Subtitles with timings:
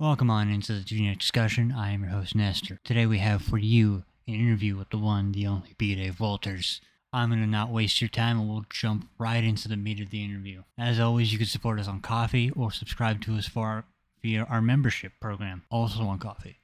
[0.00, 1.74] Welcome on into the Generic Discussion.
[1.76, 2.78] I am your host, Nestor.
[2.84, 5.94] Today we have for you an interview with the one, the only B.
[5.94, 6.80] Dave Walters.
[7.12, 10.08] I'm going to not waste your time and we'll jump right into the meat of
[10.08, 10.62] the interview.
[10.78, 13.84] As always, you can support us on Ko-fi or subscribe to us for our,
[14.22, 16.56] via our membership program, also on Ko-fi.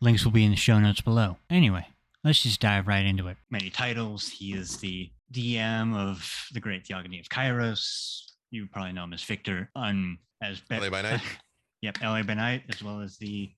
[0.00, 1.38] Links will be in the show notes below.
[1.50, 1.88] Anyway,
[2.22, 3.38] let's just dive right into it.
[3.50, 4.28] Many titles.
[4.28, 8.22] He is the DM of the Great Theogony of Kairos.
[8.52, 11.22] You probably know him as Victor, um, as Be- LA by night.
[11.84, 13.52] yep, LA by night, as well as the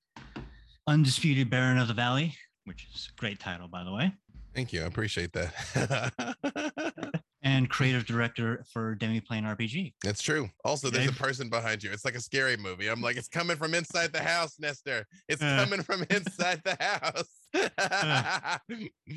[0.85, 4.11] Undisputed Baron of the Valley, which is a great title, by the way,
[4.53, 4.81] Thank you.
[4.81, 7.21] I appreciate that.
[7.43, 9.93] and creative director for Demiplane RPG.
[10.03, 10.49] That's true.
[10.65, 11.91] Also, there's a person behind you.
[11.91, 12.87] It's like a scary movie.
[12.87, 15.05] I'm like, it's coming from inside the house, Nestor.
[15.29, 15.63] It's Uh.
[15.63, 18.61] coming from inside the house.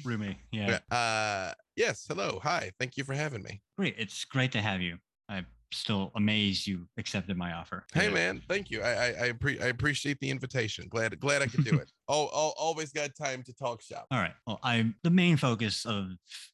[0.05, 0.79] Rumi, yeah.
[0.91, 2.05] uh, yes.
[2.07, 2.39] Hello.
[2.43, 2.71] Hi.
[2.79, 3.63] Thank you for having me.
[3.79, 3.95] Great.
[3.99, 4.99] It's great to have you.
[5.29, 7.85] I'm still amazed you accepted my offer.
[7.95, 8.15] Hey, Yeah.
[8.15, 8.43] man.
[8.49, 8.83] Thank you.
[8.83, 10.87] I I, I, appre- I appreciate the invitation.
[10.89, 11.91] Glad glad I could do it.
[12.13, 14.05] Oh, oh, always got time to talk shop.
[14.11, 14.33] All right.
[14.45, 16.07] Well, I the main focus of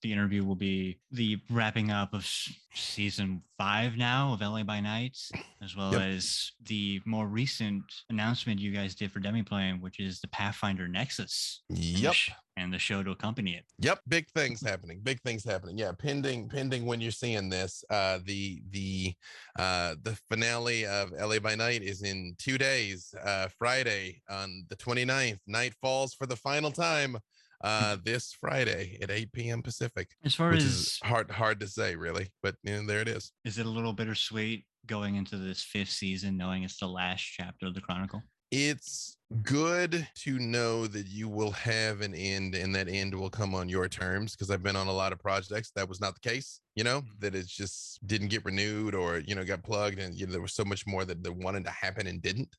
[0.03, 2.29] the interview will be the wrapping up of
[2.75, 5.17] season five now of LA by Night,
[5.62, 6.03] as well Yep.
[6.03, 11.62] as the more recent announcement you guys did for Demiplane, which is the Pathfinder Nexus.
[11.71, 12.12] Yep.
[12.12, 13.65] sh- And the show to accompany it.
[13.81, 15.01] Yep, big things happening.
[15.03, 15.77] Big things happening.
[15.77, 17.85] Yeah, pending pending when you're seeing this.
[17.91, 19.15] Uh the the
[19.59, 23.15] uh the finale of LA by Night is in 2 days.
[23.23, 25.39] Uh Friday on the 29th.
[25.47, 27.19] Night falls for the final time
[27.62, 29.62] uh this Friday at 8 p.m.
[29.62, 30.09] Pacific.
[30.25, 33.09] As far Which as is hard hard to say really, but you know, there it
[33.09, 33.33] is.
[33.45, 37.67] is it a little bittersweet going into this fifth season, knowing it's the last chapter
[37.67, 38.23] of the Chronicle?
[38.53, 43.55] It's good to know that you will have an end and that end will come
[43.55, 46.29] on your terms because I've been on a lot of projects that was not the
[46.29, 47.21] case, you know, Mhm.
[47.21, 50.41] that it just didn't get renewed or, you know, got plugged and you know, there
[50.41, 52.55] was so much more that, that wanted to happen and didn't.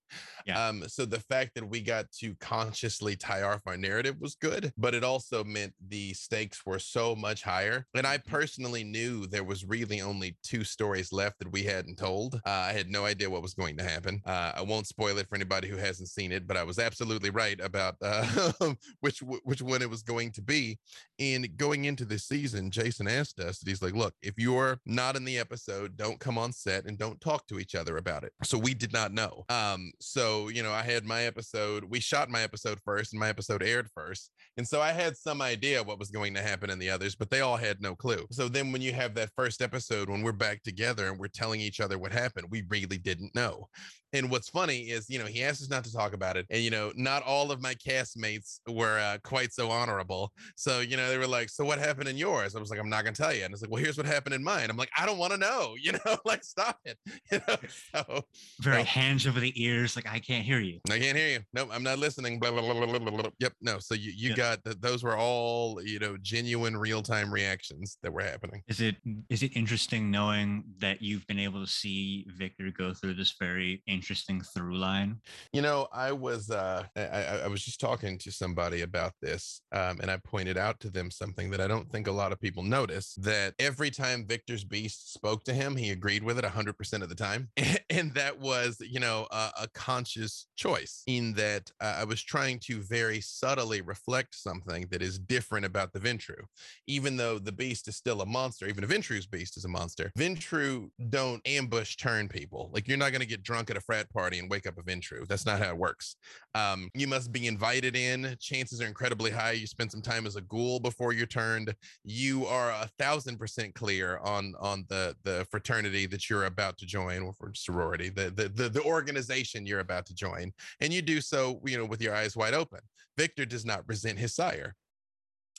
[0.46, 0.68] Yeah.
[0.68, 4.74] Um, so the fact that we got to consciously tie off our narrative was good,
[4.78, 7.88] but it also meant the stakes were so much higher.
[7.96, 12.36] And I personally knew there was really only two stories left that we hadn't told.
[12.36, 14.22] Uh, I had no idea what was going to happen.
[14.26, 17.30] Uh, I won't spoil it for anybody who hasn't seen it, but I was absolutely
[17.30, 20.80] right about uh, which which one it was going to be.
[21.20, 25.26] And going into this season, Jason asked us, he's like, "Look, if you're not in
[25.26, 28.58] the episode, don't come on set and don't talk to each other about it." So
[28.58, 29.46] we did not know.
[29.50, 31.84] Um, so you know, I had my episode.
[31.84, 34.32] We shot my episode first, and my episode aired first.
[34.58, 37.30] And so I had some idea what was going to happen in the others, but
[37.30, 38.26] they all had no clue.
[38.32, 41.62] So then when you have that first episode, when we're back together and we're telling
[41.62, 43.70] each other what happened, we really didn't know.
[44.14, 46.47] And what's funny is, you know, he asked us not to talk about it.
[46.50, 50.32] And, you know, not all of my castmates were uh, quite so honorable.
[50.56, 52.56] So, you know, they were like, So what happened in yours?
[52.56, 53.44] I was like, I'm not to tell you.
[53.44, 54.70] And it's like, Well, here's what happened in mine.
[54.70, 56.98] I'm like, I don't want to know, you know, like, stop it.
[57.32, 57.56] You know,
[57.94, 58.26] so
[58.62, 58.84] Very No.
[58.84, 60.80] hands over the ears, like I can't hear you.
[60.90, 61.40] I can't hear you.
[61.54, 62.40] Nope, I'm not listening.
[62.40, 63.30] Blah, blah, blah, blah, blah, blah.
[63.40, 63.54] Yep.
[63.62, 63.80] No.
[63.80, 64.36] So you, you Yeah.
[64.36, 68.62] got th- those were all, you know, genuine real time reactions that were happening.
[68.68, 68.96] Is it
[69.30, 73.82] is it interesting knowing that you've been able to see Victor go through this very
[73.88, 75.18] interesting through line?
[75.54, 80.00] You know, I was uh I, I was just talking to somebody about this, um,
[80.02, 82.64] and I pointed out to them something that I don't think a lot of people
[82.64, 87.04] notice that every time Victor's Beast spoke to him, he agreed with it hundred percent
[87.04, 87.50] of the time,
[87.90, 92.60] and that was you know a, a conscious choice in that uh, I was trying
[92.68, 96.44] to very subtly reflect something that is different about the Ventrue,
[96.88, 98.68] even though the Beast is still a monster.
[98.68, 102.70] Even if Ventrue's Beast is a monster, Ventrue don't ambush turn people.
[102.74, 104.84] Like you're not going to get drunk at a frat party and wake up a
[104.84, 105.28] Ventrue.
[105.28, 106.16] That's not how it works.
[106.56, 108.36] Um, you must be invited in.
[108.40, 109.52] Chances are incredibly high.
[109.52, 111.74] You spend some time as a ghoul before you're turned.
[112.04, 116.86] You are a thousand percent clear on on the the fraternity that you're about to
[116.86, 121.02] join, or for sorority, the the the, the organization you're about to join, and you
[121.02, 122.80] do so, you know, with your eyes wide open.
[123.18, 124.76] Victor does not resent his sire.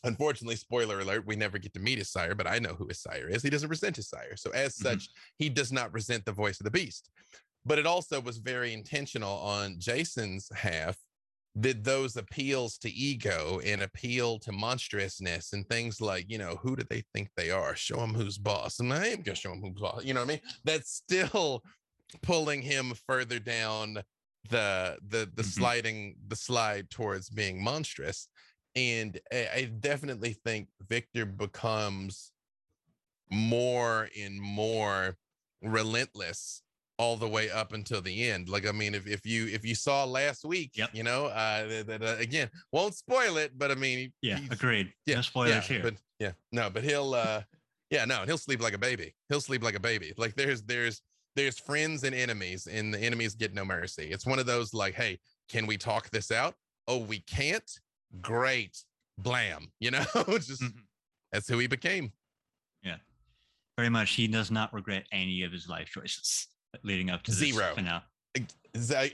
[0.05, 3.00] Unfortunately, spoiler alert, we never get to meet his sire, but I know who his
[3.00, 3.43] sire is.
[3.43, 4.37] He doesn't resent his sire.
[4.37, 4.83] So, as Mhm.
[4.83, 5.09] such,
[5.39, 7.11] he does not resent the voice of the beast.
[7.69, 10.97] But it also was very intentional on Jason's half
[11.55, 16.76] that those appeals to ego and appeal to monstrousness and things like, you know, who
[16.76, 17.76] do they think they are?
[17.76, 18.81] Show them who's boss.
[18.81, 20.05] And I am going to show them who's boss.
[20.05, 20.41] You know what I mean?
[20.65, 21.62] That's still
[22.23, 24.03] pulling him further down
[24.49, 25.44] the the the Mhm.
[25.44, 28.29] sliding the slide towards being monstrous
[28.75, 32.32] and I, I definitely think victor becomes
[33.31, 35.19] more and more
[35.61, 36.62] relentless
[36.99, 39.75] all the way up until the end like i mean if, if you if you
[39.75, 40.91] saw last week Yep.
[40.93, 44.93] you know uh that uh, again won't spoil it but i mean Yeah, agreed.
[45.06, 45.83] yeah, no spoilers yeah, here.
[45.83, 47.43] But yeah, no, but he'll uh
[47.91, 49.15] yeah, no, he'll sleep like a baby.
[49.31, 50.12] He'll sleep like a baby.
[50.19, 51.00] Like there's there's
[51.37, 54.11] there's friends and enemies, and the enemies get no mercy.
[54.11, 55.19] It's one of those like, hey,
[55.49, 56.55] can we talk this out?
[56.87, 57.71] Oh, we can't.
[58.21, 58.77] Great,
[59.17, 59.73] blam.
[59.81, 60.83] You know, just Mhm.
[61.33, 62.12] that's who he became.
[62.83, 62.97] Yeah,
[63.79, 66.49] very much, he does not regret any of his life choices
[66.85, 67.73] leading up to Zero.
[67.75, 68.03] finale.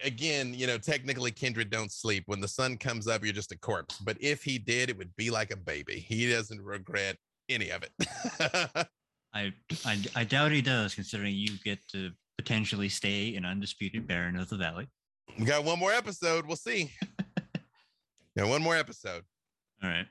[0.02, 2.24] Again, you know, technically Kindred don't sleep.
[2.26, 3.98] When the sun comes up, you're just a corpse.
[3.98, 6.00] But if he did, it would be like a baby.
[6.00, 7.16] He doesn't regret
[7.48, 7.92] any of it.
[9.34, 9.52] I,
[9.84, 14.48] I I doubt he does, considering you get to potentially stay an undisputed Baron of
[14.48, 14.86] the Valley.
[15.38, 16.46] we got one more episode.
[16.46, 16.90] We'll see.
[18.36, 19.22] yeah, one more episode.
[19.82, 20.06] All right.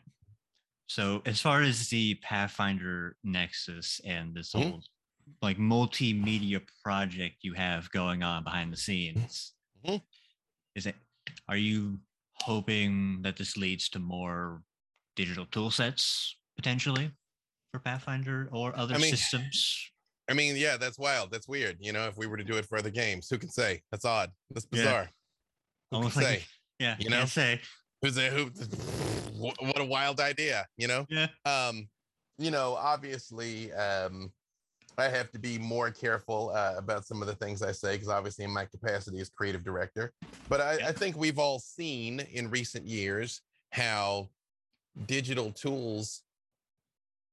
[0.88, 4.62] So as far as the Pathfinder Nexus and this Mhm.
[4.72, 4.84] whole
[5.42, 9.54] like multimedia project you have going on behind the scenes,
[9.86, 10.02] Mhm.
[10.76, 10.96] is it
[11.48, 12.00] are you
[12.36, 14.64] hoping that this leads to more
[15.16, 17.12] digital tool sets potentially
[17.72, 19.92] for Pathfinder or other I mean, systems?
[20.30, 21.32] I mean, yeah, that's wild.
[21.32, 21.78] That's weird.
[21.80, 23.82] You know, if we were to do it for other games, who can say?
[23.92, 24.32] That's odd.
[24.52, 24.78] That's Yeah.
[24.84, 25.12] bizarre.
[25.92, 26.46] Who Almost can like say?
[26.80, 27.26] yeah, you know?
[27.26, 27.62] say
[28.02, 28.46] Who's a who?
[29.40, 30.68] What what a wild idea.
[30.78, 31.06] You know.
[31.10, 31.90] yeah, um
[32.38, 34.32] you know obviously um
[34.98, 38.10] i have to be more careful uh, about some of the things i say because
[38.10, 40.12] obviously in my capacity as creative director
[40.50, 40.88] but I, Yeah.
[40.90, 43.42] I think we've all seen in recent years
[43.72, 44.30] how
[45.06, 46.24] digital tools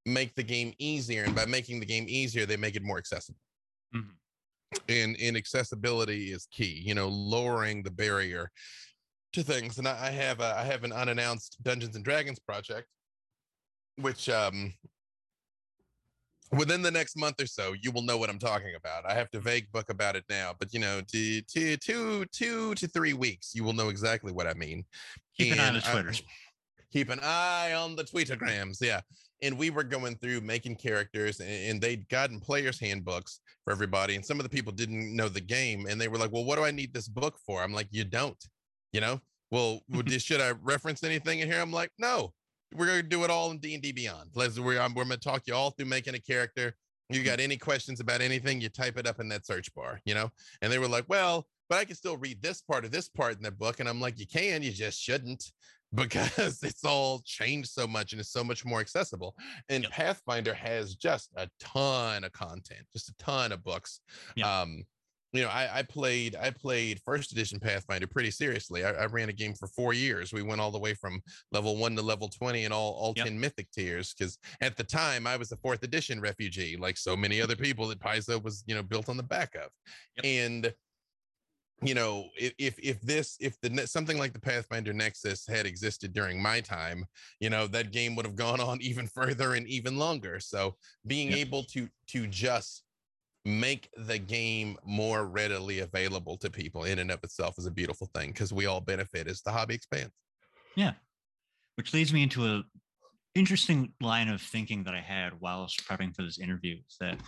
[0.06, 3.38] make the game easier and by making the game easier they make it more accessible
[3.94, 4.14] Mhm.
[4.88, 8.50] and and accessibility is key you know lowering the barrier
[9.32, 12.88] to things and i, I have a, i have an unannounced dungeons and dragons project
[13.96, 14.72] which um
[16.52, 19.08] within the next month or so you will know what i'm talking about.
[19.08, 19.46] I have to mm-hmm.
[19.46, 23.72] vague book about it now but you know two two to three weeks you will
[23.72, 24.84] know exactly what i mean.
[25.36, 26.22] Keep an eye on And the I- Twitters.
[26.92, 29.00] keep an eye on the tweetagrams yeah.
[29.42, 34.16] And we were going through making characters and, and they'd gotten players handbooks for everybody
[34.16, 36.56] and some of the people didn't know the game and they were like well what
[36.56, 37.62] do i need this book for?
[37.62, 38.42] I'm like you don't
[38.92, 39.20] you know?
[39.50, 39.80] Well
[40.18, 41.60] should i reference anything in here?
[41.60, 42.32] I'm like no
[42.74, 45.28] we're going to do it all in d&d beyond let's we're, I'm, we're going to
[45.28, 46.74] talk you all through making a character
[47.08, 50.14] you got any questions about anything you type it up in that search bar you
[50.14, 50.30] know
[50.62, 53.36] and they were like well but i can still read this part of this part
[53.36, 55.52] in the book and i'm like you can you just shouldn't
[55.94, 59.34] because it's all changed so much and it's so much more accessible.
[59.68, 59.92] And Yep.
[59.92, 64.00] Pathfinder has just a ton of content, just a ton of books.
[64.36, 64.46] Yep.
[64.46, 64.84] Um,
[65.32, 68.84] you know, I, I played I played first edition Pathfinder pretty seriously.
[68.84, 70.32] I, I ran a game for four years.
[70.32, 71.20] We went all the way from
[71.52, 73.26] level one to level 20 and all all Yep.
[73.26, 74.12] 10 mythic tiers.
[74.14, 77.86] Cause at the time I was a fourth edition refugee, like so many other people
[77.88, 79.70] that Paizo was, you know, built on the back of.
[80.16, 80.24] Yep.
[80.24, 80.74] And
[81.82, 86.12] you know if if, if this if the something like the pathfinder nexus had existed
[86.12, 87.06] during my time
[87.40, 91.30] you know that game would have gone on even further and even longer so being
[91.30, 91.38] Yep.
[91.38, 92.82] able to to just
[93.44, 98.08] make the game more readily available to people in and of itself is a beautiful
[98.14, 100.12] thing because we all benefit as the hobby expands
[100.76, 100.92] Yeah.
[101.76, 102.62] Which leads me into a
[103.34, 107.18] interesting line of thinking that I had was prepping for this interview is that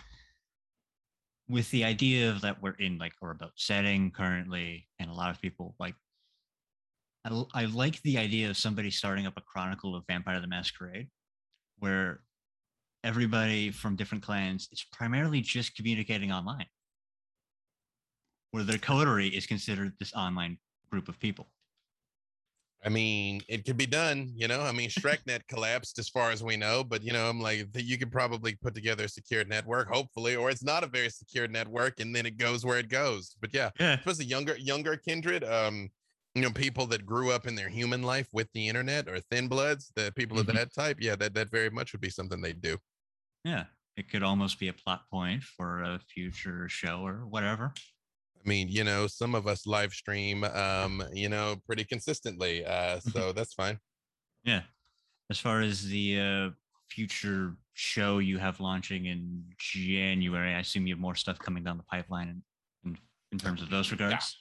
[1.47, 5.31] with the idea of that we're in like or about setting currently, and a lot
[5.31, 5.95] of people like
[7.53, 11.07] I like the idea of somebody starting up a chronicle of Vampire the Masquerade
[11.79, 12.21] where
[13.03, 16.67] everybody from different clans is primarily just communicating online.
[18.51, 21.51] Where their coterie is considered this online group of people.
[22.85, 24.59] I mean, it could be done, you know.
[24.61, 27.97] I mean, SchreckNet collapsed as far as we know, but you know, I'm like, you
[27.97, 32.01] could probably put together a secured network, hopefully, or it's not a very secure network,
[32.01, 33.35] and then it goes where it goes.
[33.39, 34.03] But yeah, Yeah.
[34.05, 35.89] especially younger, younger kindred, um,
[36.35, 39.47] you know, people that grew up in their human life with the internet or thin
[39.47, 40.39] bloods, the people Mhm.
[40.39, 42.77] of that type, yeah, that that very much would be something they'd do.
[43.43, 43.65] Yeah,
[43.97, 47.73] it could almost be a plot point for a future show or whatever.
[48.43, 52.99] I mean, you know, some of us live stream, um, you know, pretty consistently, uh,
[52.99, 53.77] so that's fine.
[54.43, 54.61] Yeah.
[55.29, 56.49] As far as the uh,
[56.89, 61.77] future show you have launching in January, I assume you have more stuff coming down
[61.77, 62.41] the pipeline
[62.83, 62.97] in, in,
[63.31, 64.37] in terms of those regards.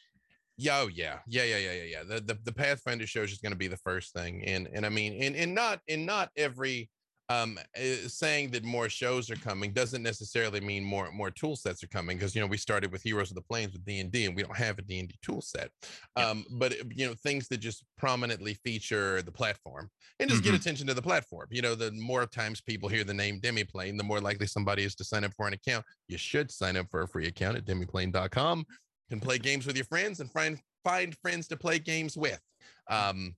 [0.58, 2.02] Yeah, oh yeah, yeah, yeah, yeah, yeah, yeah.
[2.02, 4.84] The the, the Pathfinder show is just going to be the first thing, and and
[4.84, 6.90] I mean, and and not in not every
[7.32, 11.82] um uh, saying that more shows are coming doesn't necessarily mean more more tool sets
[11.82, 14.10] are coming because you know we started with Heroes of the Plains with D and
[14.10, 15.70] D, and we don't have a D and D tool set.
[16.16, 16.28] Yeah.
[16.28, 20.52] Um, but uh, you know things that just prominently feature the platform and just get
[20.52, 20.60] Mhm.
[20.60, 21.48] attention to the platform.
[21.50, 24.94] You know, the more times people hear the name Demiplane, the more likely somebody is
[24.96, 25.84] to sign up for an account.
[26.08, 28.66] You should sign up for a free account at demiplane.com
[29.10, 32.40] can play games with your friends and find find friends to play games with.
[32.88, 33.36] Um,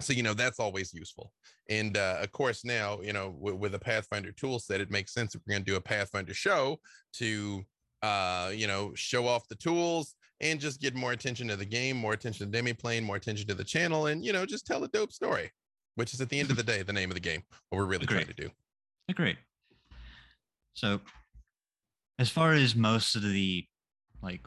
[0.00, 1.32] so you know that's always useful.
[1.68, 5.12] And uh, of course, now you know with, with a Pathfinder tool set, it makes
[5.14, 6.80] sense if we're going to do a Pathfinder show
[7.14, 7.64] to
[8.02, 11.96] uh, you know show off the tools, and just get more attention to the game,
[11.96, 14.88] more attention to Demiplane, more attention to the channel, and you know, just tell a
[14.88, 15.50] dope story,
[15.94, 17.42] which is at the end of the day the name of the game.
[17.70, 18.24] What we're really Agreed.
[18.24, 18.50] trying to do.
[19.14, 19.36] Great.
[20.74, 21.00] So,
[22.18, 23.64] as far as most of the
[24.22, 24.40] like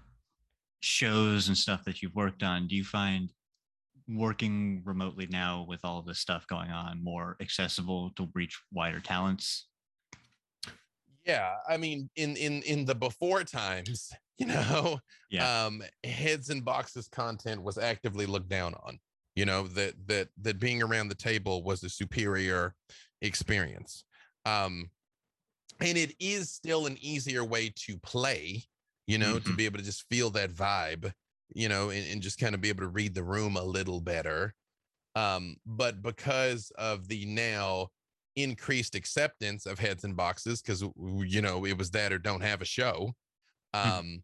[0.81, 3.31] shows and stuff that you've worked on, do you find
[4.07, 8.99] working remotely now with all of this stuff going on more accessible to reach wider
[8.99, 9.67] talents?
[11.25, 14.99] Yeah, I mean, in in in the before times, you know,
[15.29, 15.65] Yeah.
[15.65, 18.99] um, heads and boxes content was actively looked down on.
[19.35, 22.75] You know that that that being around the table was a superior
[23.21, 24.05] experience.
[24.45, 24.89] Um,
[25.79, 28.63] and it is still an easier way to play.
[29.05, 29.57] You know, to Mhm.
[29.57, 31.13] be able to just feel that vibe.
[31.53, 34.01] You know, and, and just kind of be able to read the room a little
[34.01, 34.53] better.
[35.15, 37.89] Um, but because of the now
[38.35, 40.83] increased acceptance of heads and boxes because
[41.25, 43.11] you know it was that or don't have a show
[43.73, 44.21] um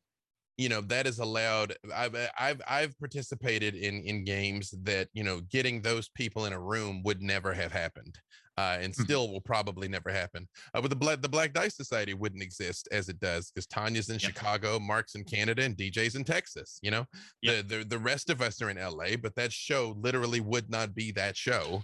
[0.57, 5.23] you know that is allowed i've uh, i've i've participated in in games that you
[5.23, 8.19] know getting those people in a room would never have happened
[8.57, 9.05] uh and Mhm.
[9.05, 12.87] still will probably never happen uh, but the black the black dice society wouldn't exist
[12.91, 14.33] as it does because tanya's in Yep.
[14.33, 17.05] chicago mark's in canada and dj's in texas you know
[17.41, 17.55] Yep.
[17.55, 20.93] the, the the rest of us are in la but that show literally would not
[20.93, 21.83] be that show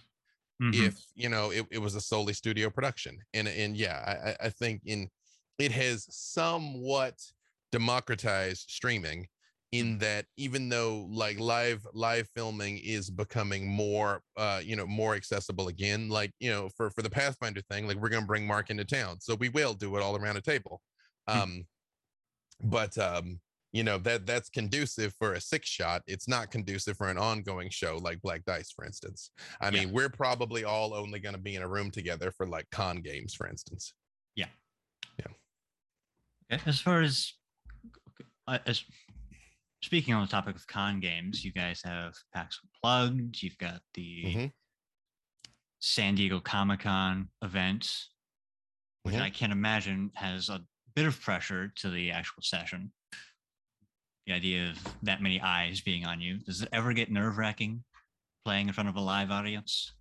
[0.59, 0.89] Mhm.
[0.91, 4.49] if you know it, it was a solely studio production and and yeah I- I
[4.49, 5.09] think in
[5.57, 7.15] it has somewhat
[7.71, 9.27] democratized streaming
[9.71, 15.13] in that even though like live live filming is becoming more uh you know more
[15.13, 18.71] accessible again like you know for for the pathfinder thing like we're gonna bring mark
[18.71, 20.81] into town so we will do it all around a table.
[21.27, 21.39] Hmm.
[21.39, 21.67] um
[22.63, 23.39] but um
[23.71, 26.01] you know that that's conducive for a six shot.
[26.07, 29.29] It's not conducive for an ongoing show like black dice for instance.
[29.61, 29.81] I Yeah.
[29.85, 33.01] mean we're probably all only going to be in a room together for like con
[33.01, 33.93] games for instance.
[36.51, 37.33] Okay, As far as,
[38.65, 38.83] as
[39.83, 43.41] speaking on the topic of con games, you guys have PAX Unplugged.
[43.41, 44.53] You've got the Mhm.
[45.79, 48.09] San Diego Comic Con event,
[49.03, 49.21] which Mhm.
[49.21, 50.65] I can't imagine has a
[50.95, 52.93] bit of pressure to the actual session.
[54.25, 56.39] The idea of that many eyes being on you.
[56.39, 57.85] Does it ever get nerve wracking
[58.45, 59.93] playing in front of a live audience?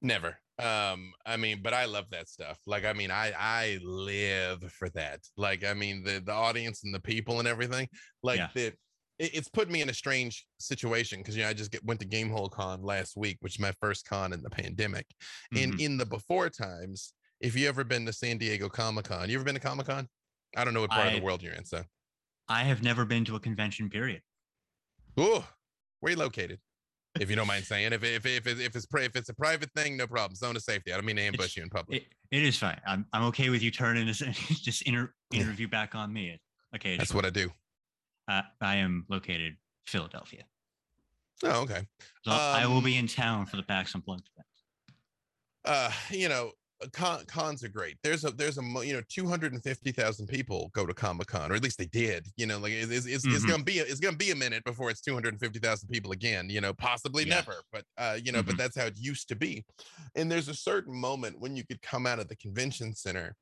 [0.00, 0.43] Never.
[0.58, 2.58] Um, I mean, but I love that stuff.
[2.66, 5.20] Like, I mean, I I live for that.
[5.36, 7.88] Like, I mean, the the audience and the people and everything.
[8.22, 8.48] Like Yeah.
[8.54, 8.66] the
[9.18, 12.00] it, it's put me in a strange situation because you know I just get, went
[12.00, 15.06] to Gamehole Con last week, which is my first con in the pandemic.
[15.54, 15.80] And Mhm.
[15.80, 19.44] in the before times, if you ever been to San Diego Comic Con, you ever
[19.44, 20.08] been to Comic Con?
[20.56, 21.82] I don't know what part of the world you're in, so.
[22.48, 24.22] I have never been to a convention, period.
[25.18, 25.42] Ooh,
[26.00, 26.60] where you located?
[27.20, 29.96] If you don't mind saying, if if if if, it's if it's a private thing,
[29.96, 30.34] no problem.
[30.34, 30.92] Zone of safety.
[30.92, 32.02] I don't mean to ambush you in public.
[32.02, 32.06] It,
[32.36, 32.80] it is fine.
[32.86, 34.18] I'm, I'm okay with you turning this
[34.62, 36.40] just inter, interview back on me.
[36.74, 36.96] Okay.
[36.96, 37.50] That's what I do.
[38.28, 39.56] uh, I am located
[39.86, 40.42] Philadelphia.
[41.44, 41.86] Oh, okay.
[42.24, 44.46] So I will Um, be in town for the PAX Unplugged event.
[45.66, 46.50] uh you know
[46.92, 51.50] con- cons are great there's a there's a you know 250,000 people go to comic-con
[51.50, 53.82] or at least they did you know like it's it's, it's, it's gonna be a,
[53.84, 57.30] it's gonna be a minute before it's 250,000 people again you know possibly Yeah.
[57.36, 58.58] never but uh you know but Mhm.
[58.58, 59.64] that's how it used to be
[60.14, 63.34] and there's a certain moment when you could come out of the convention center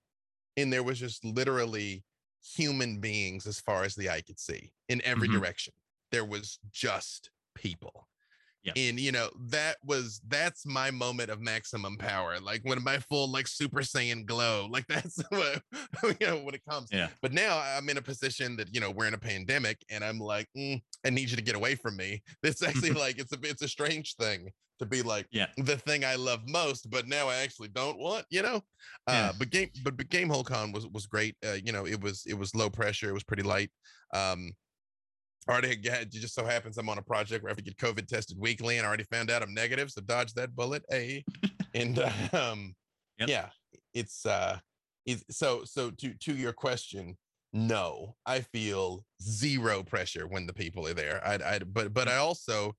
[0.57, 2.05] and there was just literally
[2.43, 5.29] human beings as far as the eye could see in every Mhm.
[5.29, 5.73] direction
[6.13, 8.09] there was just people
[8.77, 13.31] And you know that was that's my moment of maximum power like when my full
[13.31, 15.63] like super saiyan glow like that's what
[16.21, 17.09] you know when it comes Yeah.
[17.23, 20.19] but now i'm in a position that you know we're in a pandemic and i'm
[20.21, 23.39] like "Mm, i need you to get away from me it's actually like it's a
[23.43, 25.47] it's a strange thing to be like Yeah.
[25.57, 28.63] the thing i love most but now i actually don't want you know
[29.09, 29.31] Yeah.
[29.31, 32.25] uh but game but, but Gamehole Con was was great uh you know it was
[32.27, 33.71] it was low pressure it was pretty light
[34.15, 34.53] um
[35.49, 38.07] already it just so happens i'm on a project where i have to get covid
[38.07, 41.25] tested weekly and i already found out i'm negative so dodge that bullet a
[41.75, 41.99] and
[42.35, 42.75] um
[43.19, 43.29] Yep.
[43.29, 43.49] yeah
[43.95, 44.59] it's uh
[45.05, 47.17] it's so so to to your question
[47.53, 52.17] no i feel zero pressure when the people are there i i but but i
[52.17, 52.73] also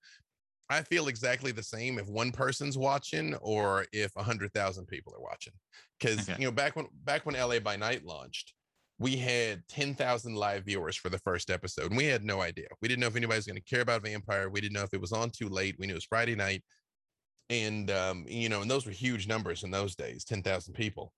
[0.69, 5.13] i feel exactly the same if one person's watching or if a hundred thousand people
[5.15, 5.53] are watching
[5.99, 6.41] because Okay.
[6.41, 8.53] you know back when back when la by night launched
[8.99, 12.67] we had 10,000 live viewers for the first episode and we had no idea.
[12.81, 14.49] We didn't know if anybody was going to care about vampire.
[14.49, 15.75] We didn't know if it was on too late.
[15.79, 16.63] We knew it was friday night.
[17.49, 21.11] And um you know and those were huge numbers in those days 10,000 people.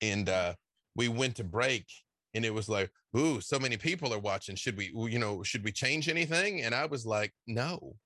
[0.00, 0.54] And uh
[0.96, 1.86] we went to break
[2.34, 4.56] and it was like ooh so many people are watching.
[4.56, 6.62] Should we you know should we change anything?
[6.62, 7.96] And i was like no.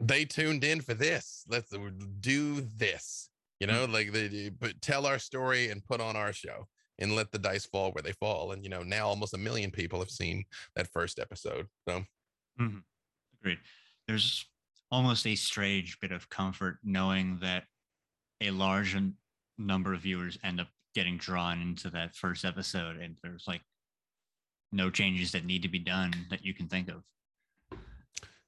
[0.00, 1.44] They tuned in for this.
[1.48, 1.72] Let's
[2.20, 3.28] do this.
[3.60, 6.66] You know like they but tell our story and put on our show
[6.98, 8.52] and let the dice fall where they fall.
[8.52, 10.44] And you know, now almost a million people have seen
[10.76, 11.66] that first episode.
[11.88, 12.04] So
[12.60, 12.78] mm-hmm.
[13.40, 13.58] agreed.
[14.06, 14.44] There's
[14.90, 17.64] almost a strange bit of comfort knowing that
[18.40, 18.96] a large
[19.58, 23.62] number of viewers end up getting drawn into that first episode and there's like
[24.72, 27.02] no changes that need to be done that you can think of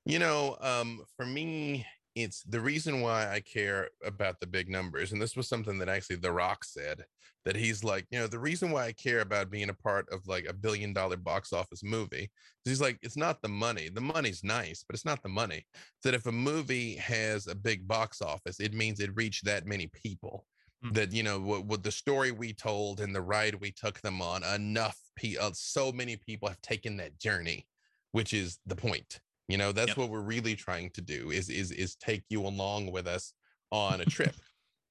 [0.04, 5.12] you know um, for me it's the reason why i care about the big numbers
[5.12, 7.04] and this was something that actually the rock said
[7.44, 10.26] that he's like you know the reason why i care about being a part of
[10.26, 12.30] like a billion dollar box office movie
[12.64, 13.88] he's like it's not the money.
[13.88, 15.66] The money's nice but it's not the money.
[16.02, 19.88] That if a movie has a big box office it means it reached that many
[19.88, 20.46] people.
[20.84, 20.94] Mm.
[20.94, 24.20] that you know what, what, the story we told and the ride we took them
[24.20, 27.66] on enough pe- uh, so many people have taken that journey
[28.12, 29.96] which is the point you know that's yep.
[29.96, 33.32] what we're really trying to do is is is take you along with us
[33.70, 34.34] on a trip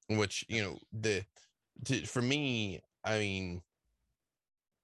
[0.09, 1.23] which you know the
[1.85, 3.61] to, for me i mean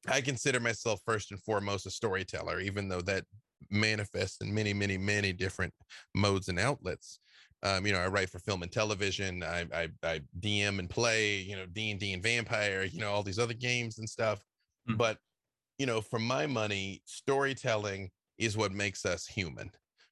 [0.07, 3.23] i consider myself first and foremost a storyteller even though that
[3.69, 5.73] manifests in many many many different
[6.15, 7.19] modes and outlets
[7.61, 9.43] um, you know, I write for film and television.
[9.43, 13.11] I, I, I DM and play, you know, D and D and Vampire, you know,
[13.11, 14.39] all these other games and stuff.
[14.87, 14.97] Mm-hmm.
[14.97, 15.17] But
[15.77, 19.69] you know, for my money, storytelling is what makes us human.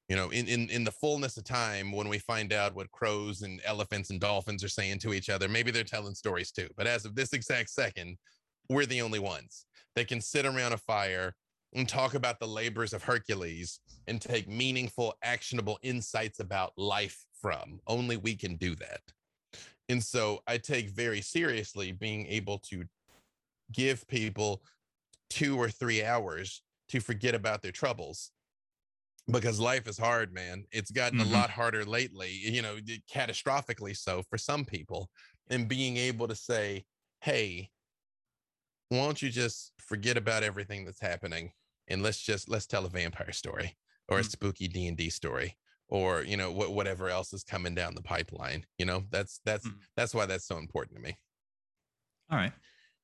[0.08, 3.42] You know, in, in in the fullness of time, when we find out what crows
[3.42, 6.68] and elephants and dolphins are saying to each other, maybe they're telling stories too.
[6.76, 8.16] But as of this exact second,
[8.70, 9.66] we're the only ones
[9.96, 11.34] that can sit around a fire
[11.74, 17.80] and talk about the labors of Hercules and take meaningful, actionable insights about life from.
[17.86, 19.00] Only we can do that.
[19.90, 22.84] And so I take very seriously being able to
[23.72, 24.62] give people
[25.28, 28.30] two or three hours to forget about their troubles
[29.30, 30.64] because life is hard, man.
[30.72, 31.32] It's gotten mm-hmm.
[31.32, 32.76] a lot harder lately, you know,
[33.12, 35.10] catastrophically so for some people.
[35.50, 36.84] And being able to say,
[37.20, 37.70] hey,
[38.88, 41.52] why don't you just forget about everything that's happening
[41.88, 43.76] and let's just let's tell a vampire story
[44.08, 44.30] or a mm-hmm.
[44.30, 45.56] spooky D&D story
[45.88, 49.66] or you know wh- whatever else is coming down the pipeline you know that's that's
[49.66, 49.78] mm-hmm.
[49.96, 51.16] that's why that's so important to me
[52.30, 52.52] all right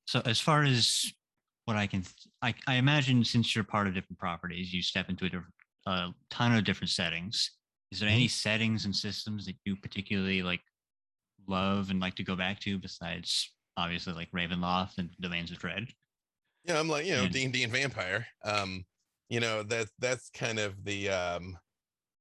[0.05, 1.11] so as far as
[1.65, 2.03] what i can
[2.41, 5.29] I, I imagine since you're part of different properties you step into a
[5.85, 7.51] a ton of different settings.
[7.91, 8.15] Is there mm-hmm.
[8.15, 10.61] any settings and systems that you particularly like
[11.47, 15.87] love and like to go back to besides obviously like ravenloft and domains of dread?
[16.63, 18.25] Yeah i'm like you know d&d and vampire.
[18.43, 18.85] Um
[19.29, 21.57] you know that that's kind of the um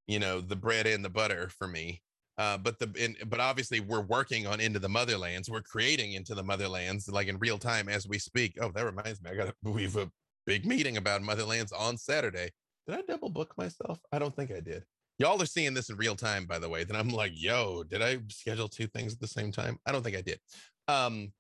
[0.07, 2.03] you know the bread and the butter for me
[2.39, 6.35] uh, but the in, but obviously we're working on into the motherlands we're creating into
[6.35, 8.57] the motherlands like in real time as we speak.
[8.61, 10.11] Oh that reminds me i got we have a
[10.47, 12.51] big meeting about motherlands on saturday.
[12.87, 13.99] Did i double book myself?
[14.13, 14.85] I don't think i did.
[15.19, 18.03] Y'all are seeing this in real time by the way then i'm like yo did
[18.03, 19.79] i schedule two things at the same time?
[19.87, 20.41] I don't think i did.
[20.89, 21.33] Um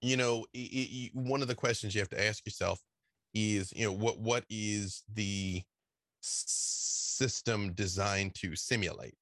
[0.00, 0.46] you know
[1.12, 2.80] one of the questions you have to ask yourself
[3.34, 5.62] is you know what what is the
[6.20, 9.14] system designed to simulate.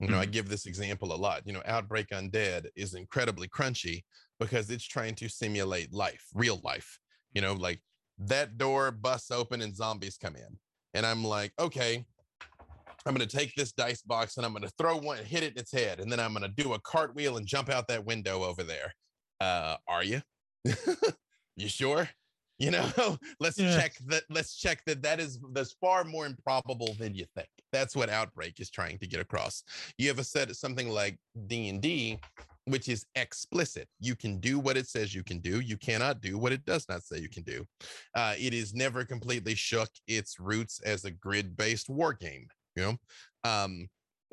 [0.00, 0.22] You know, mm-hmm.
[0.22, 1.42] I give this example a lot.
[1.44, 4.02] You know, Outbreak Undead is incredibly crunchy
[4.40, 6.98] because it's trying to simulate life, real life.
[7.32, 7.80] You know, like
[8.18, 10.58] that door busts open and zombies come in.
[10.94, 12.04] And I'm like, okay,
[13.06, 15.52] I'm going to take this dice box and I'm going to throw one, hit it
[15.52, 18.04] in its head, and then I'm going to do a cartwheel and jump out that
[18.04, 18.94] window over there.
[19.40, 20.22] Uh, are you?
[21.56, 22.08] you sure?
[22.58, 22.88] You know
[23.40, 23.76] let's yeah.
[23.76, 27.96] check that let's check that that is that's far more improbable than you think that's
[27.96, 29.64] what outbreak is trying to get across
[29.98, 32.18] you have a set of something like d&d
[32.66, 36.38] which is explicit you can do what it says you can do you cannot do
[36.38, 37.64] what it does not say you can do
[38.14, 42.96] uh, it is never completely shook its roots as a grid-based war game you know
[43.44, 43.88] um,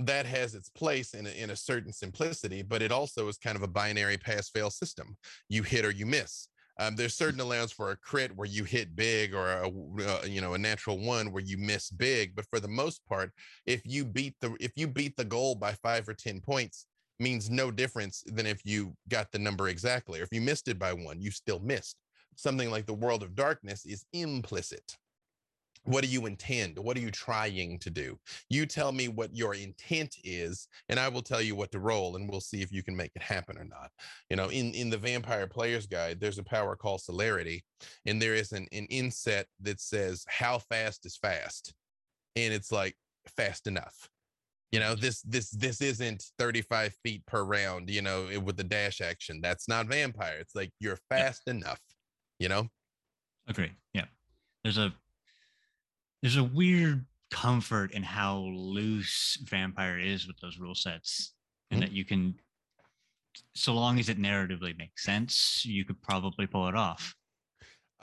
[0.06, 3.56] that has its place in a, in a certain simplicity, but it also is kind
[3.56, 5.16] of a binary pass fail system.
[5.50, 6.48] You hit or you miss.
[6.82, 10.42] Um, there's certain allowance for a crit where you hit big or a uh, you
[10.42, 13.32] know a natural one where you miss big, but for the most part,
[13.68, 16.88] if you beat the if you beat the goal by five or ten points,
[17.20, 20.20] means no difference than if you got the number exactly.
[20.22, 21.98] Or if you missed it by one, you still missed.
[22.36, 24.98] Something like the world of darkness is implicit
[25.84, 26.78] what do you intend?
[26.78, 28.18] What are you trying to do?
[28.50, 32.16] You tell me what your intent is and i will tell you what to roll
[32.16, 33.90] and we'll see if you can make it happen or not.
[34.30, 37.64] You know in in the vampire players guide there's a power called celerity
[38.06, 41.74] and there is an, an inset that says how fast is fast?
[42.36, 42.96] And it's like
[43.36, 44.10] fast enough.
[44.72, 49.02] You know this this this isn't 35 feet per round you know with the dash
[49.02, 49.40] action.
[49.42, 50.38] That's not vampire.
[50.40, 51.54] It's like you're fast yeah.
[51.54, 51.82] enough
[52.42, 52.68] you know?
[53.48, 54.06] Agree yeah.
[54.64, 54.94] There's a
[56.22, 61.34] there's a weird comfort in how loose vampire is with those rule sets
[61.72, 61.88] and mm-hmm.
[61.88, 62.36] that you can
[63.56, 67.16] so long as it narratively makes sense, you could probably pull it off.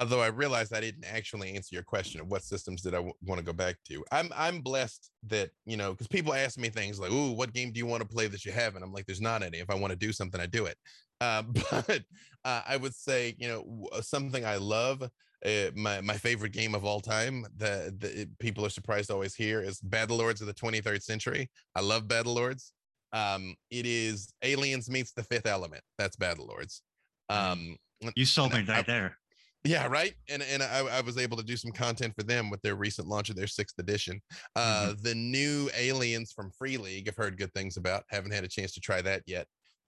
[0.00, 3.14] Although I realized I didn't actually answer your question of what systems did I w-
[3.24, 4.04] want to go back to.
[4.12, 7.72] I'm I'm blessed that you know because people ask me things like, "Ooh, what game
[7.72, 9.58] do you want to play that you haven't?" I'm like, "There's not any.
[9.58, 10.76] If I want to do something, I do it."
[11.20, 12.02] Uh, but
[12.44, 15.02] uh, I would say, you know, uh, something I love.
[15.46, 19.36] Uh, my my favorite game of all time that the, people are surprised to always
[19.36, 21.48] hear is Battle Lords of the 23rd Century.
[21.76, 22.72] I love Battle Lords.
[23.12, 25.82] Um, it is Aliens meets the Fifth Element.
[25.96, 26.82] That's Battle Lords.
[27.28, 27.76] Um,
[28.16, 29.16] you sold me right I, there.
[29.64, 30.14] Yeah, right.
[30.28, 33.08] And and I, I, was able to do some content for them with their recent
[33.08, 34.20] launch of their sixth edition.
[34.56, 35.02] Uh, mm-hmm.
[35.02, 38.04] The new Aliens from Free League, I've heard good things about.
[38.08, 39.46] Haven't had a chance to try that yet.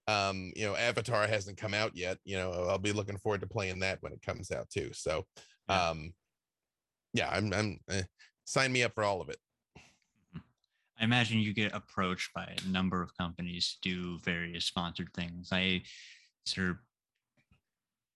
[0.08, 2.18] Um, you know, Avatar hasn't come out yet.
[2.24, 4.90] You know, I'll be looking forward to playing that when it comes out too.
[4.92, 5.24] So,
[5.68, 6.12] um,
[7.12, 8.02] yeah, I'm I'm eh,
[8.44, 9.38] sign me up for all of it.
[9.78, 10.38] Mm-hmm.
[11.00, 15.50] I imagine you get approached by a number of companies to do various sponsored things.
[15.52, 15.82] I
[16.44, 16.78] sir, is there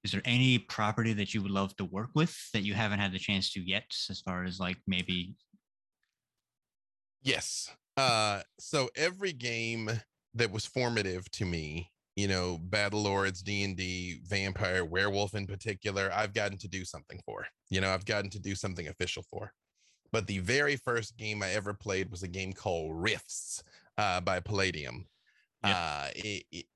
[0.05, 3.13] is there any property that you would love to work with that you haven't had
[3.13, 5.35] the chance to yet as far as like maybe
[7.23, 9.91] yes uh so every game
[10.35, 16.35] that was formative to me you know battle lords d&d vampire werewolf in particular i've
[16.35, 19.53] gotten to do something for you know i've gotten to do something official for
[20.13, 23.63] but the very first game i ever played was a game called rifts
[23.99, 25.07] uh, by palladium
[25.65, 25.77] yep.
[25.77, 26.67] uh, it, it,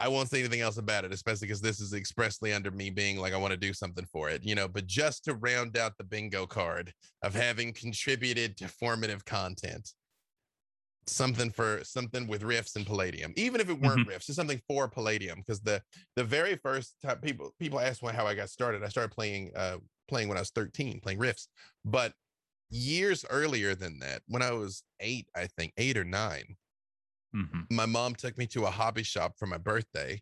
[0.00, 3.18] I won't say anything else about it, especially because this is expressly under me being
[3.18, 4.68] like, I want to do something for it, you know.
[4.68, 6.92] But just to round out the bingo card
[7.24, 9.92] of having contributed to formative content,
[11.08, 14.10] something for something with rifts and palladium, even if it weren't mm-hmm.
[14.10, 15.38] rifts, just something for palladium.
[15.38, 15.82] Because the
[16.16, 19.52] the very first time people people asked me how I got started, I started playing
[19.56, 21.48] uh playing when I was 13, playing rifts.
[21.84, 22.12] But
[22.70, 26.56] years earlier than that, when I was eight, I think eight or nine,
[27.34, 27.74] Mm-hmm.
[27.74, 30.20] My mom took me to a hobby shop for my birthday,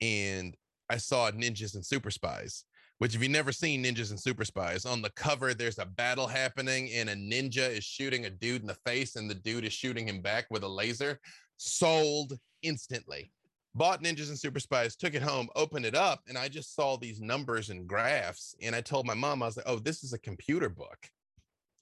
[0.00, 0.54] and
[0.88, 2.64] I saw Ninjas and Super Spies.
[2.98, 6.26] Which, if you've never seen Ninjas and Super Spies, on the cover there's a battle
[6.26, 9.72] happening, and a ninja is shooting a dude in the face, and the dude is
[9.72, 11.20] shooting him back with a laser.
[11.56, 13.32] Sold instantly.
[13.74, 16.96] Bought Ninjas and Super Spies, took it home, opened it up, and I just saw
[16.96, 18.54] these numbers and graphs.
[18.62, 21.10] And I told my mom, I was like, "Oh, this is a computer book,"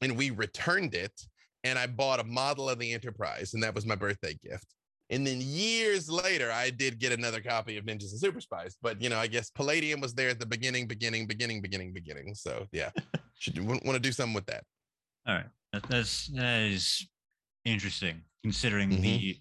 [0.01, 1.13] and we returned it
[1.65, 4.75] and I bought a model of the Enterprise, and that was my birthday gift.
[5.11, 8.77] And then years later, I did get another copy of Ninjas and Super Spies.
[8.81, 12.35] But you know, I guess Palladium was there at the beginning, beginning, beginning, beginning, beginning.
[12.35, 12.91] So yeah,
[13.39, 14.65] should want to do something with that.
[15.27, 17.07] All right, that, that's that is
[17.65, 19.03] interesting considering mm-hmm.
[19.03, 19.37] the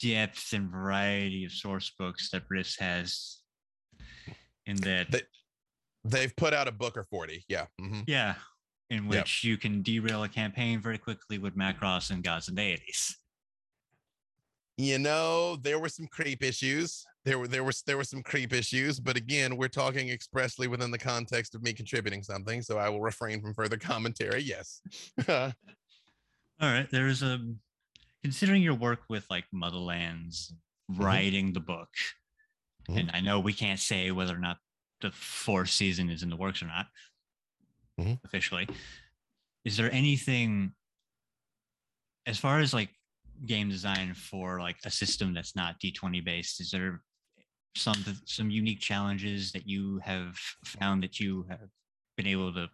[0.00, 3.38] depth and variety of source books that Rifts has.
[4.64, 5.22] In that they,
[6.04, 8.02] they've put out a book or forty, yeah, mm-hmm.
[8.06, 8.34] yeah,
[8.90, 9.50] in which yep.
[9.50, 13.16] you can derail a campaign very quickly with Macross and gods and deities.
[14.78, 17.04] You know, there were some creep issues.
[17.24, 20.90] There were there was there were some creep issues, but again, we're talking expressly within
[20.90, 24.42] the context of me contributing something, so I will refrain from further commentary.
[24.42, 24.80] Yes.
[25.28, 25.52] All
[26.60, 27.40] right, there's a
[28.22, 30.52] considering your work with like Motherlands,
[30.90, 31.02] mm-hmm.
[31.02, 31.54] writing mm-hmm.
[31.54, 31.88] the book,
[32.88, 32.98] mm-hmm.
[32.98, 34.56] and I know we can't say whether or not
[35.00, 36.86] the fourth season is in the works or not,
[38.00, 38.14] mm-hmm.
[38.24, 38.68] officially.
[39.64, 40.72] Is there anything
[42.26, 42.90] as far as like
[43.46, 46.60] game design for like a system that's not D20 based?
[46.60, 47.02] Is there
[47.76, 51.68] some some unique challenges that you have found that you have
[52.16, 52.68] been able to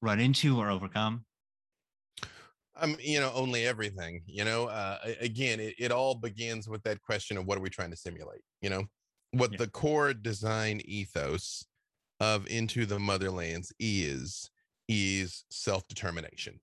[0.00, 1.24] run into or overcome?
[2.80, 4.22] Um, you know, only everything.
[4.26, 7.70] You know, uh, again, it, it all begins with that question of what are we
[7.70, 8.40] trying to simulate?
[8.62, 8.84] You know,
[9.32, 9.58] what yeah.
[9.58, 11.64] the core design ethos
[12.20, 14.50] of Into the Motherlands is
[14.88, 16.58] is self-determination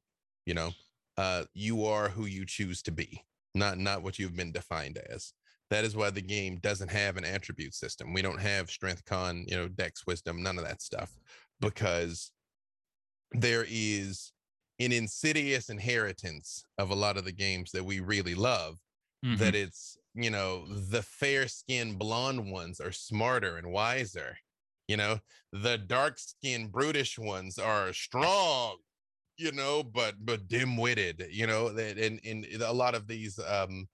[0.46, 0.72] you know
[1.18, 3.22] uh you are who you choose to be
[3.56, 5.34] not not what you've been defined as.
[5.72, 8.14] That is why the game doesn't have an attribute system.
[8.14, 11.12] We don't have strength con you know dex wisdom none of that stuff
[11.60, 12.32] because
[13.32, 14.32] there is
[14.80, 18.78] an insidious inheritance of a lot of the games that we really love
[19.26, 19.38] mm-hmm.
[19.38, 24.38] that it's you know the fair skinned blonde ones are smarter and wiser
[24.88, 25.20] you know,
[25.52, 28.78] the dark skinned brutish ones are strong,
[29.38, 33.40] you know, but but dim witted, you know, that and, and a lot of these
[33.40, 33.88] um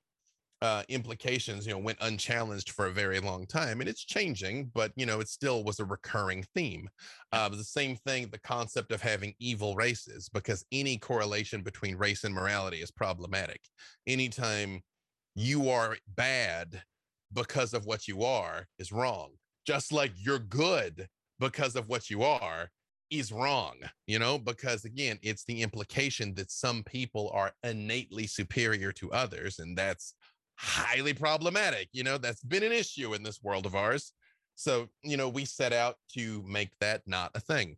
[0.62, 4.92] uh, implications, you know, went unchallenged for a very long time, and it's changing, but
[4.96, 6.88] you know, it still was a recurring theme.
[7.32, 12.24] Uh, the same thing, the concept of having evil races, because any correlation between race
[12.24, 13.62] and morality is problematic.
[14.06, 14.82] Anytime
[15.34, 16.84] you are bad
[17.34, 19.32] because of what you are is wrong
[19.66, 21.08] just like you're good
[21.40, 22.70] because of what you are
[23.12, 23.76] is wrong,
[24.08, 29.60] you know, because again, it's the implication that some people are innately superior to others,
[29.60, 30.16] and that's
[30.56, 31.90] highly problematic.
[31.92, 34.14] You know, that's been an issue in this world of ours.
[34.56, 37.78] So, you know, we set out to make that not a thing.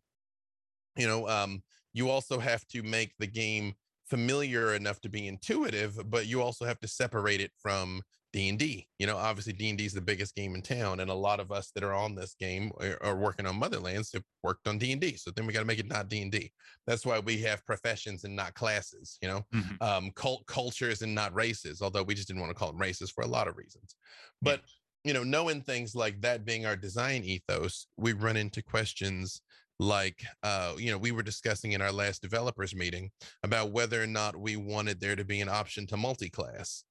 [0.96, 3.74] You know, um, you also have to make the game
[4.06, 8.02] familiar enough to be intuitive, but you also have to separate it from
[8.34, 8.88] D&D.
[8.98, 11.72] You know, obviously D&D is the biggest game in town and a lot of us
[11.76, 15.18] that are on this game are, are working on Motherlands have worked on D&D.
[15.18, 16.52] So then we got to make it not D&D.
[16.88, 19.46] That's why we have professions and not classes, you know.
[19.54, 19.82] Mhm.
[19.82, 23.12] Um cult cultures and not races, although we just didn't want to call them races
[23.12, 23.96] for a lot of reasons.
[24.42, 24.62] But
[25.04, 29.42] you know, knowing things like that being our design ethos, we run into questions
[29.80, 33.10] like uh you know we were discussing in our last developers meeting
[33.42, 36.84] about whether or not we wanted there to be an option to multi-class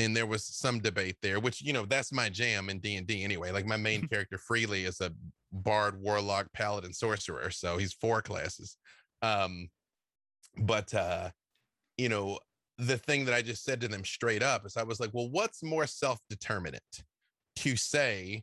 [0.00, 3.50] and there was some debate there which you know that's my jam in d&d anyway
[3.50, 5.12] like my main character freely is a
[5.52, 8.76] bard warlock paladin sorcerer so he's four classes.
[9.22, 9.68] Um
[10.56, 11.30] but uh
[11.96, 12.38] you know
[12.78, 15.28] the thing that i just said to them straight up is i was like well
[15.30, 16.82] what's more self-determinant?
[17.56, 18.42] To say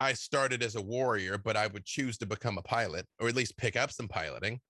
[0.00, 3.34] I started as a warrior, but I would choose to become a pilot or at
[3.34, 4.60] least pick up some piloting,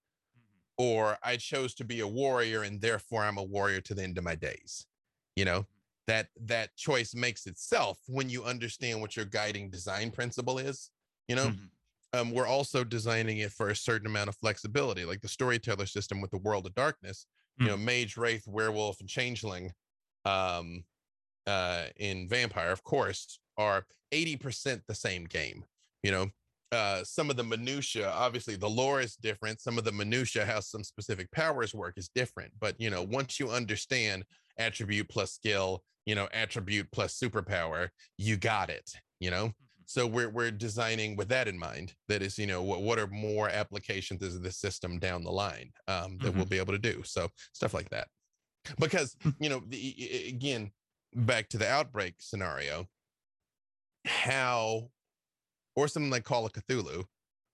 [0.79, 4.16] or I chose to be a warrior and therefore I'm a warrior to the end
[4.16, 4.87] of my days.
[5.37, 5.66] You know,
[6.09, 10.90] that that choice makes itself when you understand what your guiding design principle is.
[11.29, 11.71] You know, Mhm.
[12.14, 16.21] um, we're also designing it for a certain amount of flexibility, like the storyteller system
[16.23, 17.27] with the World of Darkness.
[17.61, 19.73] You know, mage, wraith, werewolf, and changeling,
[20.25, 20.85] um,
[21.47, 25.64] uh, in vampire, of course, are 80% the same game.
[26.03, 26.31] You know,
[26.72, 29.61] uh, some of the minutia, obviously, the lore is different.
[29.61, 32.52] Some of the minutia, how some specific powers work, is different.
[32.61, 34.24] But you know, once you understand
[34.59, 38.90] attribute plus skill, you know, attribute plus superpower, you got it.
[39.20, 39.52] You know,
[39.88, 43.07] so we're we're designing with that in mind that is you know what, what are
[43.07, 47.02] more applications of the system down the line um, that we'll be able to do
[47.04, 48.07] so stuff like that
[48.78, 50.70] because you know the, again
[51.14, 52.87] back to the outbreak scenario
[54.04, 54.88] how
[55.79, 57.05] or something like call of cthulhu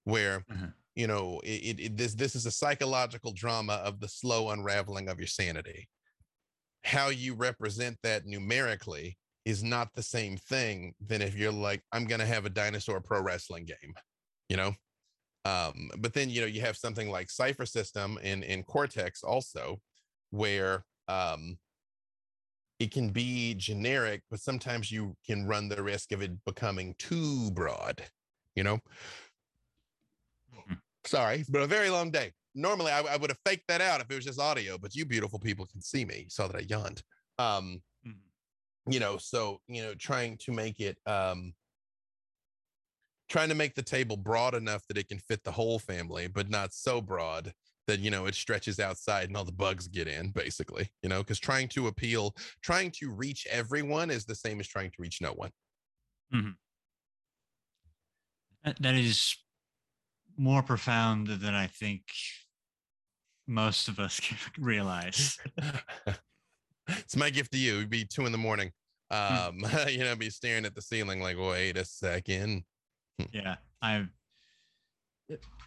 [0.05, 0.73] where Mhm.
[0.95, 5.09] you know it, it, it- this this is a psychological drama of the slow unraveling
[5.09, 5.89] of your sanity
[6.85, 12.07] how you represent that numerically is not the same thing than if you're like i'm
[12.07, 13.93] going to have a dinosaur pro wrestling game
[14.49, 14.73] you know
[15.45, 19.81] um but then you know you have something like Cypher System in in cortex also
[20.31, 21.59] where um
[22.85, 27.51] it can be generic but sometimes you can run the risk of it becoming too
[27.53, 28.05] broad
[28.55, 28.79] you know
[30.53, 30.81] Mhm.
[31.05, 34.01] sorry it's been a very long day normally I, I would have faked that out
[34.01, 36.57] if it was just audio but you beautiful people can see me you saw that
[36.57, 37.03] i yawned
[37.38, 38.35] um Mhm.
[38.87, 41.55] you know so you know trying to make it um
[43.29, 46.49] trying to make the table broad enough that it can fit the whole family but
[46.49, 47.55] not so broad
[47.87, 51.18] that you know it stretches outside and all the bugs get in basically you know
[51.18, 55.20] because trying to appeal trying to reach everyone is the same as trying to reach
[55.20, 55.51] no one.
[56.35, 56.51] Mm-hmm.
[58.64, 59.37] That, that is
[60.37, 62.03] more profound than I think
[63.47, 65.38] most of us can realize.
[66.88, 67.77] it's my gift to you.
[67.77, 68.70] It'd be two in the morning.
[69.11, 69.64] Hmm.
[69.64, 72.64] Um you know be staring at the ceiling like wait a second.
[73.18, 73.27] Hmm.
[73.33, 74.11] Yeah, I'm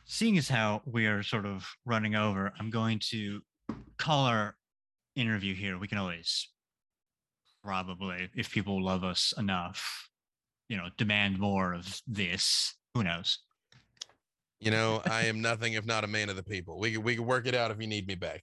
[0.07, 2.51] seeing as how we are sort of running over.
[2.59, 3.41] I'm going to
[3.97, 4.55] call our
[5.15, 5.77] interview here.
[5.77, 6.49] We can always
[7.63, 10.09] probably, if people love us enough,
[10.69, 12.73] you know, demand more of this.
[12.95, 13.39] Who knows?
[14.59, 17.27] you know i am nothing if not a man of the people we we can
[17.27, 18.41] work it out if you need me back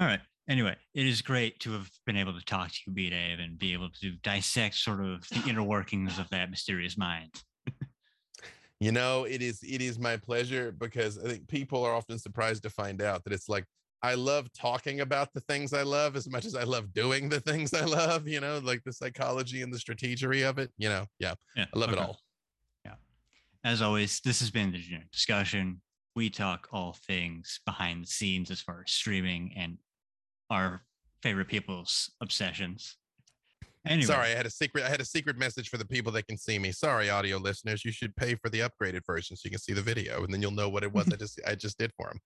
[0.00, 0.20] All right.
[0.48, 3.10] Anyway, it is great to have been able to talk to you, B.
[3.10, 7.30] Dave, and be able to dissect sort of the inner workings of that mysterious mind.
[8.80, 12.62] You know, it is it is my pleasure because I think people are often surprised
[12.62, 13.66] to find out that it's like
[14.02, 17.40] I love talking about the things I love as much as I love doing the
[17.40, 21.04] things I love, you know, like the psychology and the strategery of it, you know.
[21.18, 22.18] Yeah, Yeah, I love it all.
[22.86, 22.94] Yeah.
[23.62, 25.82] As always, this has been the Generic Discussion.
[26.16, 29.76] We talk all things behind the scenes as far as streaming and
[30.48, 30.84] our
[31.22, 32.96] favorite people's obsessions.
[33.86, 36.26] Anyway, Sorry, I had a secret I had a secret message for the people that
[36.28, 36.70] can see me.
[36.70, 39.80] Sorry, audio listeners, you should pay for the upgraded version so you can see the
[39.80, 42.20] video and then you'll know what it was I just I just did for them.